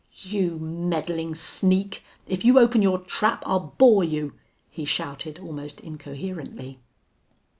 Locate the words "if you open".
2.25-2.81